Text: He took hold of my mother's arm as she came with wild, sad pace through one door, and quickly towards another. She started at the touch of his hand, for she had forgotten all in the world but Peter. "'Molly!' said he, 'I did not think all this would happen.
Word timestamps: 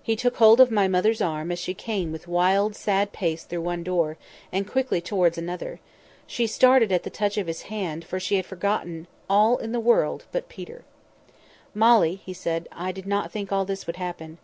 He 0.00 0.14
took 0.14 0.36
hold 0.36 0.60
of 0.60 0.70
my 0.70 0.86
mother's 0.86 1.20
arm 1.20 1.50
as 1.50 1.58
she 1.58 1.74
came 1.74 2.12
with 2.12 2.28
wild, 2.28 2.76
sad 2.76 3.10
pace 3.10 3.42
through 3.42 3.62
one 3.62 3.82
door, 3.82 4.16
and 4.52 4.68
quickly 4.70 5.00
towards 5.00 5.36
another. 5.36 5.80
She 6.28 6.46
started 6.46 6.92
at 6.92 7.02
the 7.02 7.10
touch 7.10 7.36
of 7.36 7.48
his 7.48 7.62
hand, 7.62 8.04
for 8.04 8.20
she 8.20 8.36
had 8.36 8.46
forgotten 8.46 9.08
all 9.28 9.56
in 9.58 9.72
the 9.72 9.80
world 9.80 10.26
but 10.30 10.48
Peter. 10.48 10.84
"'Molly!' 11.74 12.22
said 12.32 12.68
he, 12.68 12.68
'I 12.78 12.92
did 12.92 13.06
not 13.08 13.32
think 13.32 13.50
all 13.50 13.64
this 13.64 13.84
would 13.88 13.96
happen. 13.96 14.38